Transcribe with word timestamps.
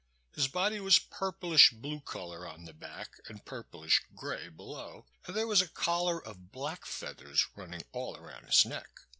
His 0.33 0.47
body 0.47 0.79
was 0.79 0.97
purplish 0.97 1.69
blue 1.69 1.99
color 1.99 2.47
on 2.47 2.65
the 2.65 2.73
back 2.73 3.19
and 3.27 3.45
purplish 3.45 4.01
gray 4.15 4.49
below, 4.49 5.05
and 5.27 5.35
there 5.35 5.45
was 5.45 5.61
a 5.61 5.67
collar 5.69 6.19
of 6.19 6.51
black 6.51 6.87
feathers 6.87 7.45
running 7.55 7.83
all 7.91 8.17
around 8.17 8.47
his 8.47 8.65
neck. 8.65 9.01